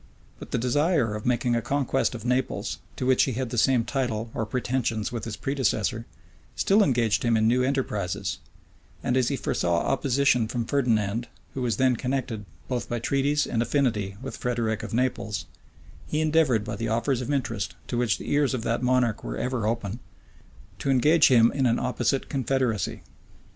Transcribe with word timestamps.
But 0.39 0.49
the 0.49 0.57
desire 0.57 1.13
of 1.13 1.27
making 1.27 1.55
a 1.55 1.61
conquest 1.61 2.15
of 2.15 2.25
Naples, 2.25 2.79
to 2.95 3.05
which 3.05 3.25
he 3.25 3.33
had 3.33 3.51
the 3.51 3.55
same 3.59 3.85
title 3.85 4.31
or 4.33 4.47
pretensions 4.47 5.11
with 5.11 5.25
his 5.25 5.35
predecessor, 5.37 6.07
still 6.55 6.81
engaged 6.81 7.21
him 7.21 7.37
in 7.37 7.47
new 7.47 7.61
enterprises: 7.61 8.39
and· 9.05 9.15
as 9.15 9.27
he 9.27 9.35
foresaw 9.35 9.77
opposition 9.81 10.47
from 10.47 10.65
Ferdinand, 10.65 11.27
who 11.53 11.61
was 11.61 11.75
connected 11.75 12.45
both 12.67 12.89
by 12.89 12.97
treaties 12.97 13.45
and 13.45 13.61
affinity 13.61 14.17
with 14.23 14.37
Frederick 14.37 14.81
of 14.81 14.91
Naples, 14.91 15.45
he 16.07 16.19
endeavored 16.19 16.63
by 16.63 16.75
the 16.75 16.87
offers 16.87 17.21
of 17.21 17.31
interest, 17.31 17.75
to 17.85 17.95
which 17.95 18.17
the 18.17 18.31
ears 18.31 18.55
of 18.55 18.63
that 18.63 18.81
monarch 18.81 19.23
were 19.23 19.37
ever 19.37 19.67
open, 19.67 19.99
to 20.79 20.89
engage 20.89 21.27
him 21.27 21.51
in 21.51 21.67
an 21.67 21.77
opposite 21.77 22.27
confederacy. 22.27 23.03